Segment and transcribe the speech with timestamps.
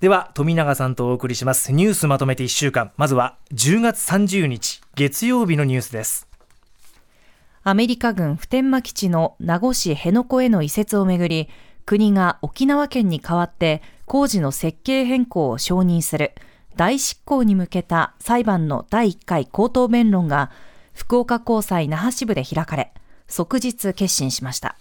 [0.00, 1.72] では富永さんとお送りします。
[1.72, 2.92] ニュースまとめて1週間。
[2.96, 6.28] まずは10月30日月曜日のニュースです。
[7.64, 11.48] アメリカ軍普天間基地の名護市辺野古への移設をめぐり
[11.84, 16.32] 国が沖縄県に代わって工事の設計変更を承認する。
[16.76, 20.52] 大執行に向けた裁判の第1回口頭弁論が
[20.94, 22.92] 福岡高裁那覇支部で開かれ
[23.26, 24.76] 即日決審しました。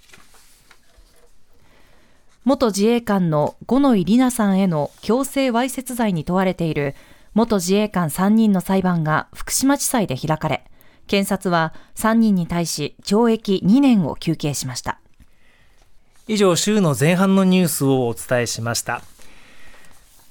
[2.47, 6.95] 元自衛官の五ノ井里奈さんへの強制わいせつ罪に問われている
[7.33, 10.63] 元自衛官3人の裁判が福島地裁で開かれ、
[11.07, 15.01] 検察は3人に対し懲役2年を求刑しました。
[16.29, 19.01] 以上、週の前半のニュースをお伝えしました。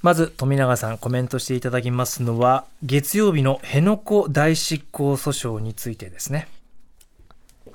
[0.01, 6.47] まず富永さんコメントしていただきますのは月曜日の辺野古大執行訴訟についてですね。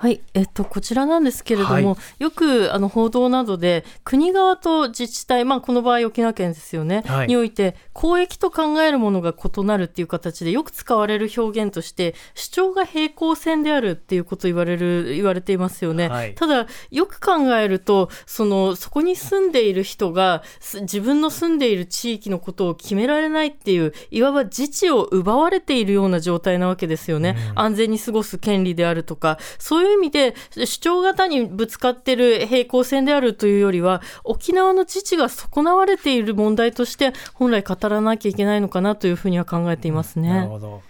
[0.03, 1.81] はい、えっと、こちらなんですけれども、は
[2.19, 16.09] い、よくあの報道などで、国側と自治体、まあ、この場合、沖縄県ですよね、はい、において、公益と考えるものが異なるっていう形で、よく使われる表現として、主張が平行線であるっていうこと言われる言われていますよね。
[16.09, 20.43] はい、ただ、よく考えるとその、そこに住んでいる人が、
[20.81, 27.37] 自分の住んでいる地域のことを決められないっていう、いわば自治を奪われているような状態なわけですよね。
[27.53, 30.35] うん、安全に過ごす権利であるとか、そうそういう意味で
[30.67, 40.29] 主張型にぶつかってる平行線であるというよりは沖縄の自治が損なわれている問題として本来語らなきゃいけないのかなというふうには考えていますね。
[40.29, 40.83] なるほど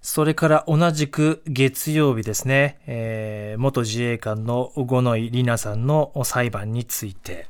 [0.00, 7.48] それから同じく月曜日ですね、えー、元自衛官の五ノ井里奈さんの裁判について。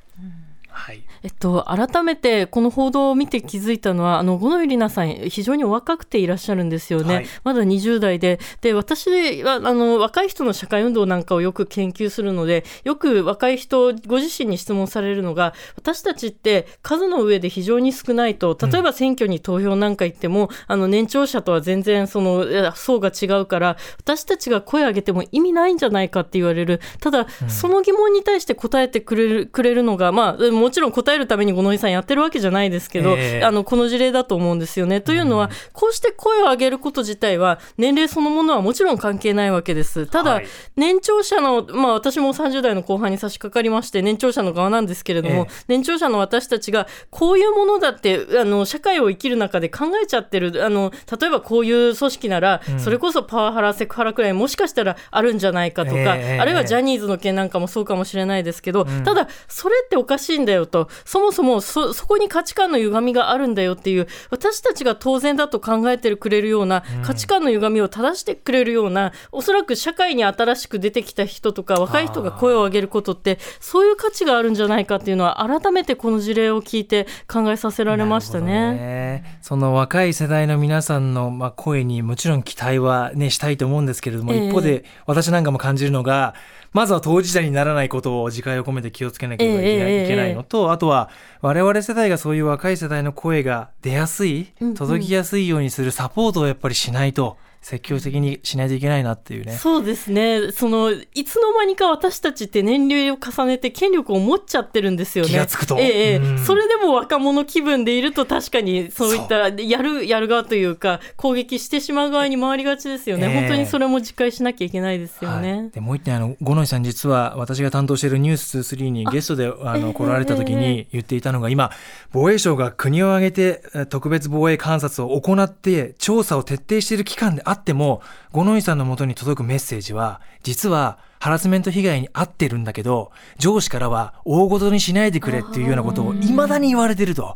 [1.17, 8.39] はい、えっと、改めてこの報道を見て気づいたのはあの五ノ井里奈さん非常にお若くていらっしゃるんですよね、はい、まだ20代で。
[8.61, 26.81] で私はあの若い人の社会運動なんかをよく研究するのでよく若い人ご自身に質問されるのが私たちって数の上で非常に少ないと例えば選挙に投票なんか行っても、うん、あの年長者とは全然その層が違うから私たちが声を上げても意味ないんじゃないかって言われる。
[27.01, 35.01] ただ、うん、その疑問に対して答えてくれるくれるのがまあもちろん答えるために五ノ井さんやってるわけじゃないですけど、えー、あのこの事例だと思うんですよね。
[35.01, 40.07] というのは、こうして声を上げること自体は年齢そのものはもちろん関係ないわけです。
[40.07, 40.47] ただ、はい、
[40.77, 50.65] 年長者の、まあ、私も30代の後半に差し掛かりまして年長者の側なんですけれども、えー、年長者の私たちがこういうものだってあの社会を生きる中で考えちゃってる。
[50.65, 78.73] あの例えばこういう組織なら、うん、それこそパワハラセクハラくらいもしかしたらあるんじゃないかとか、えー、あるいはジャニーズの件なんかもそうかもしれないですけど、うん、ただそれっておかしいんだよとそもそもそそこに価値観の歪みがあるんだよっていう私たちが当然だと考えてくれるような価値観の歪みを正してくれるような、おそらく社会に新しく出てきた人とか若い人が声を上げることってそういう価値があるんじゃないかっていうのは改めてこの事例を聞いて考えさせられましたね。
[78.73, 79.39] ね。
[79.43, 86.35] その若い世代の皆さんのまあ声にもちろん期待はねしたいと思うんですけれども、一方で私なんかも感じるのが
[86.73, 91.11] まずは当事者にならないことを自戒を込めて気をつけなければいけない,、いけないのとあとは
[91.41, 97.37] 我々世代がそういう若い世代の声が出やすい届きやすいようにするサポートをやっぱりしないと。
[97.67, 99.51] 積極的にしないといけないなっていうね。
[99.51, 100.53] そうですね。
[100.53, 105.33] その、いつの間にか私たちって年齢を重ねて権力を持っちゃってるんですよね。
[105.33, 105.77] 気がつくと。
[105.77, 113.27] ええ、うん、それでも若者気分でいると確かにそういったやる、やる側というか、攻撃してしまう側に回りがちですよね。
[113.27, 115.53] えー、本当にそれも自戒しなきゃいけないですよね。
[115.55, 121.73] はい、でもう一点、あの、五ノ井さん実は私が担当しているニュース2 3にゲストであの、来られた時に言っていたのが、今、
[122.13, 128.03] 防衛省が国を挙げて特別防衛監察を行って調査を徹底している機関であっても、
[128.33, 137.35] 五ノ井さんのもとに届くメッセージは、実はハラスメント被害に遭ってるんだけど、上司からは大ごとにしないでくれっていうようなことを未だに言われてると。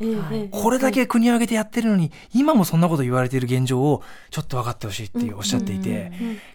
[0.51, 6.13] これだけ国を挙げてやってるのに、今もそんなこと言われている現状をちょっと分かってほしいっておっしゃっていて、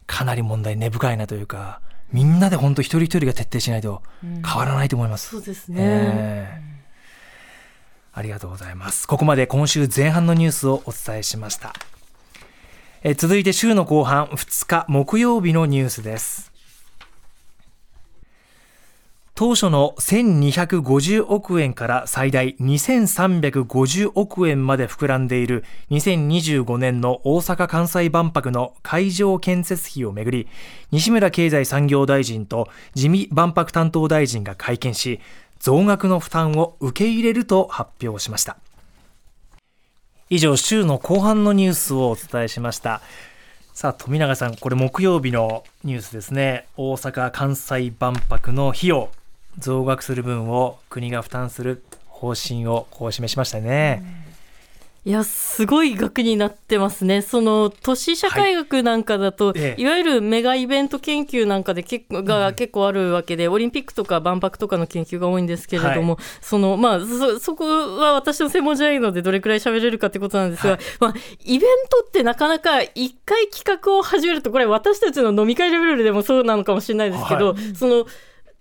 [0.07, 5.31] かなり問題根深いなというか、みんなで本当一人一人が徹底しないと変わらないと思います。
[5.31, 5.75] そうですね。
[5.79, 9.07] えー、ありがとうございます。
[9.07, 11.73] ここまで今週前半のニュースをお伝えしました。
[13.07, 16.51] え続いて週の後半2日木曜日のニュースです。
[19.35, 30.47] 当初の1250億円から最大2350億円まで膨らんでいる2025年の大阪・関西万博の会場建設費をめぐり
[30.89, 35.19] 西村経済産業大臣と自見万博担当大臣が会見し
[35.59, 38.57] 増額の負担を受け入れると発表しました。
[40.35, 43.01] 以上週の後半のニュースをお伝えしました
[43.73, 49.09] さあ富永さんこれ木曜日のニュースですね大阪・関西万博の費用
[49.57, 54.24] 増額する分を国が負担する方方針をこう示しましたね。
[55.07, 67.67] いやすごい額になってますね、その都市社会学なんかだと、はい、いわゆるメガイベント研究なんかで結が結構あるわけで、うん、オリンピックとか万博とかの研究が多いんですけれども、はい、そのまあそ、そこ
[67.99, 71.13] は私の専門じゃないので、どれくらい喋れるかってことなんですが、はい、まあ、
[71.43, 78.07] イベントってなかなか一回企画を始めると、これ、私たちの飲み会レベルでもそうなのかもしれないですけど、その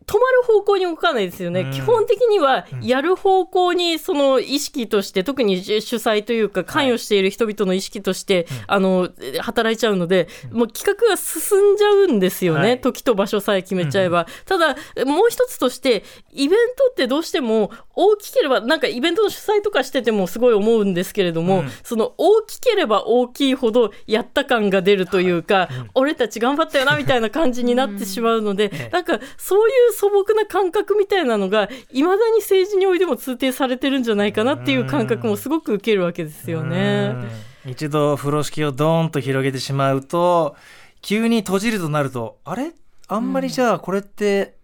[0.07, 9.09] 止まる方向に動かないですよね、うん、基本的にはやる方向にその意識として、特に主催というか関与している人々の意識として、はい、あの
[9.41, 14.75] 働いちゃうので、もう企画が進んじゃうんですよね、はい、時と場所さえ決めちゃえば、うん、ただ
[15.05, 37.15] もう一つとしてイベントってどうしても大きければなんかイベントの主催とかしててもすごい思うんですけれども、うん、その大きければ大きいほどやった感が出るというか、俺たち頑張ったよなみたいな感じになってしまうので、なんかそういう素朴な感覚みたいなのがいまだに政治においても通底されてるんじゃないかなっていう感覚もすごく受けるわけですよね。
[37.67, 40.55] 一度風呂敷をドーンと広げてしまうと
[41.01, 42.73] 急に閉じるとなるとあれ？
[43.09, 44.57] あんまりじゃあこれって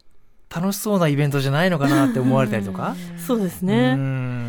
[0.55, 2.97] 楽しそうなイベントじゃないのかなって思われたりとか？
[3.17, 3.97] そうですね。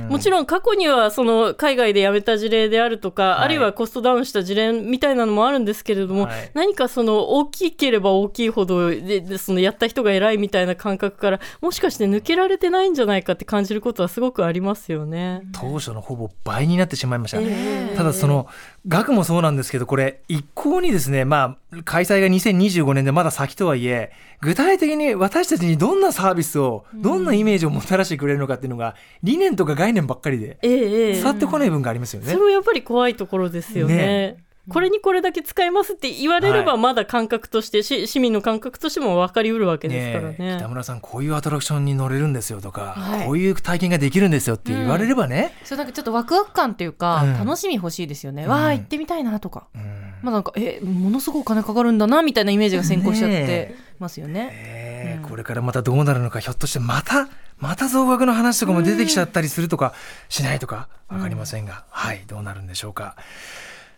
[0.09, 15.41] もちろん過去にはその海外で辞めた事例であるとか、はい、あるいはコストダウンした事例みたいなのもあるんですけれども、はい、何かその大きければ大きいほどでそのやった人が偉いみたいな感覚からもしかして抜けられてないんじゃないかって感じることはすごくありますよね。
[15.53, 17.39] 当初のほぼ倍になってしまいました。
[17.39, 18.47] えー、ただその
[18.87, 24.11] 額もそうなんですけどこれ一向にですねまあ開催が2025年でまだ先とはいえ
[24.41, 32.27] 具体的に私たちにどんなサービスをどんなイメージをもたらしてくれるのかっていうのが理念とか概念ばっかりで伝わってこない部分がありますよね。
[32.27, 33.95] それもやっぱり怖いところですよね。
[33.95, 34.43] ね。
[34.69, 57.27] これにこれだけ使えますって言われればまだ感覚として、はい、市民の感覚としても分かりうるわけですからね、ね、北村さんこういうアトラクションに乗れるんですよとか、はい、こういう体験ができるんですよって言われればね、うん、そうなんかちょっとワクワク感っていうか、うん、楽しみ欲しいですよね、うん、わあ行ってみたいなとか、うん、まあなんかえものすごくお金かかるんだなみたいなイメージが先行しちゃってますよね、ねこれからまたどうなるのかひょっとしてまた
[57.61, 59.93] また増額の話とかも出てきちゃったりするとか
[60.27, 62.23] しないとか分かりませんが、はい。
[62.27, 63.15] どうなるんでしょうか。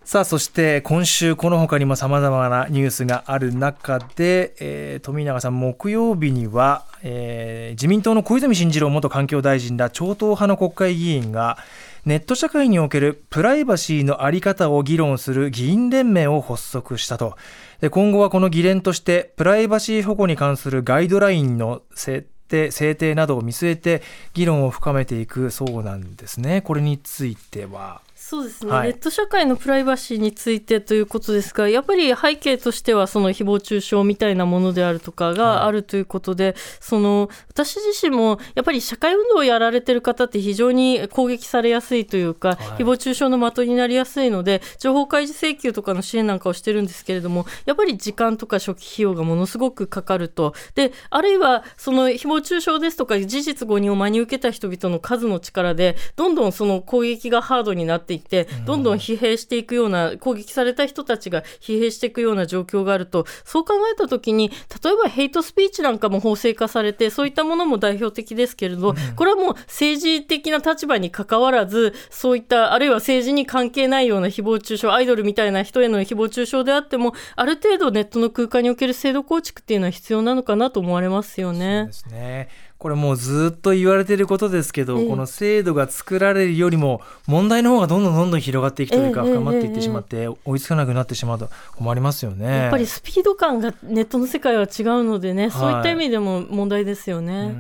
[0.06, 11.58] さあそして今週この他にもさまざまなニュースがある中で、えー、富永さん木曜日には、えー、自民党の小泉進次郎元環境大臣ら超党派の国会議員が
[12.04, 17.38] ネット社会におけるプライバシーの在り方を議論する議員連盟を発足したと。
[17.80, 24.02] で今後はこの議連としてプライバシー保護に関するガイドラインの設定制定などを見据えて
[24.34, 28.02] 議論を深めていくそうなんですねこれについては。
[28.26, 50.54] そうですね、はい、ネット社会のプライバシーについてということですが、やっぱり背景としては、その誹謗中傷みたいなものであるとかがあるということで、はい、その私自身もやっぱり社会運動をやられてる方って非常に攻撃されやすいというか、はい、誹謗中傷の的になりやすいので、情報開示請求とかの支援なんかをしてるんですけれども、やっぱり時間とか初期費用がものすごくかかると。
[50.76, 64.50] で、あるいはその誹謗中傷ですとか、事実誤認を真に受けた人々の数の力で、どんどんその攻撃がハードになっていって、どんどん疲弊していくような、攻撃された人たちが疲弊していくような状況があると、そう考えたときに、
[64.84, 81.80] 例えばヘイトスピーチなんかも法制化されて、そういったものも代表的ですけれど、これはもう政治的な立場にかかわらず、そういった、あるいは政治に関係ないような誹謗中傷、アイドルみたいな人への誹謗中傷であっても、ある程度ネットの空間における制度構築っていうのは必要なのかなと思われますよね。
[81.82, 82.50] そうですね
[82.84, 92.46] これもうずっと言われていることですけど、えこの制度が作られるよりも問題の方がどんどんどんどん広がっていくというか、深まっていってしまって、追いつかなくなってしまうと困りますよね。
[92.46, 94.68] やっぱりスピード感がネットの世界は違う
[95.06, 97.56] のでね、そういった意味でも問題ですよね。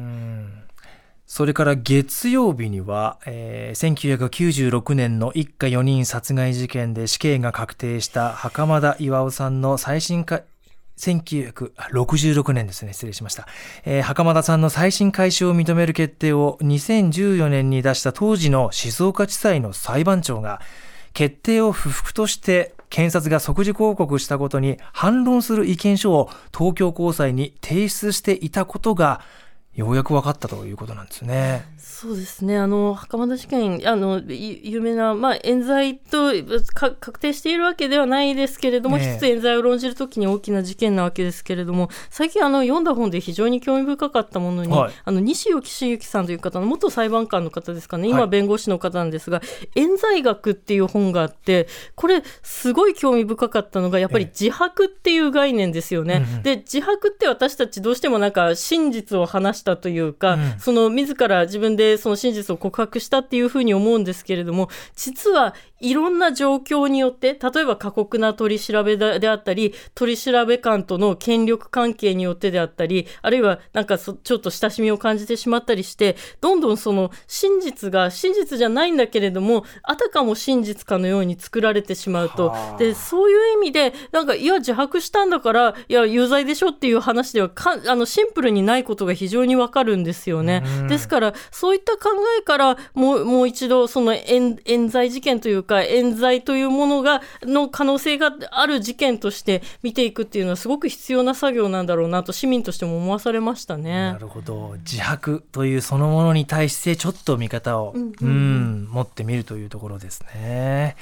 [1.25, 10.41] それから月曜日には、えー、1996年の一家4人殺害事件で死刑が確定した袴田巌さんの再審か
[11.11, 13.47] 1966年ですね、失礼しました。
[13.85, 20.61] えー、袴田さんの再審開始を認める決定を2014年に出した当時の静岡地裁の裁判長が、
[21.13, 29.21] 決定を不服として検察が即時抗告したことに反論する意見書を東京高裁に提出していたことが
[29.75, 31.65] ようやく分かったということなんですね。
[31.79, 32.57] そうですね。
[32.57, 36.31] あの、袴田事件、あの、有名な、まあ、冤罪と
[36.75, 56.23] 確定しているわけではないですけれども、ね、一つ冤罪を論じるときに大きな事件なわけですけれども、最近、あの、読んだ本で非常に興味深かったものに、はい、あの、西尾岸之さんという方の元裁判官の方ですかね、今、弁護士の方なんですが、はい、冤罪学っていう本があって、これ、すごい興味深かったのが、やっぱり自白っていう概念ですよね。
[56.43, 82.55] で、自白って私たちどうしてもなんか真実を話ししたというか、うん、その自ら自分でその真実を告白したっていうふうに思うんですけれども実はいろんな状況によって例えば過酷な取り調べであったり取り調べ官との権力関係によってであったりあるいはなんかちょっと親しみを感じてしまったりしてどんどんその真実が真実じゃないんだけれどもあたかも真実かのように作られてしまうと。
[82.79, 90.63] でそういう意味でなんかいや自白したんだからいや有罪でしょっていう話ではかあのシンプルにないことが非常にわかるんですよね。
[90.87, 104.13] ですからそういった考えからもうもう一度その冤罪事件というかか冤罪というものがの可能性がある事件として見ていくっていうのはすごく必要な作業なんだろうなと市民としても思わされましたね。
[104.13, 110.95] なるほど自白というそのものに対してちょっと見方を、うん、うん、持ってみるというところですね。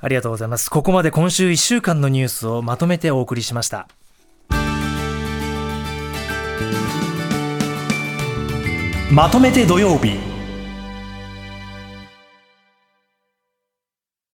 [0.00, 0.70] ありがとうございます。
[0.70, 3.88] ここまで今週1週間のニュースをまとめてお送りしました。
[9.10, 10.33] まとめて土曜日